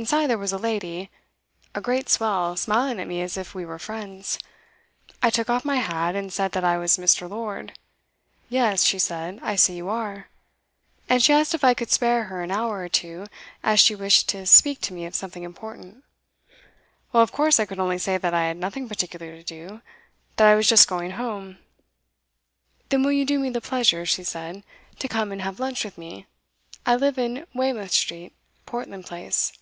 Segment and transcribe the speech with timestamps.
[0.00, 1.10] Inside there was a lady
[1.74, 4.38] a great swell, smiling at me as if we were friends.
[5.24, 7.28] I took off my hat, and said that I was Mr.
[7.28, 7.76] Lord.
[8.48, 10.28] "Yes," she said, "I see you are;"
[11.08, 13.26] and she asked if I could spare her an hour or two,
[13.64, 16.04] as she wished to speak to me of something important.
[17.12, 19.80] Well, of course I could only say that I had nothing particular to do,
[20.36, 21.58] that I was just going home.
[22.90, 24.62] "Then will you do me the pleasure," she said,
[25.00, 26.26] "to come and have lunch with me?
[26.86, 28.32] I live in Weymouth Street,
[28.64, 29.54] Portland Place."